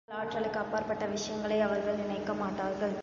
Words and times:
தங்கள் 0.09 0.21
ஆற்றலுக்கு 0.21 0.59
அப்பாற்பட்ட 0.59 1.05
விஷயங்களை 1.05 1.57
அவர்கள் 1.61 1.95
நினைக்க 1.95 2.33
மாட்டார்கள். 2.33 2.95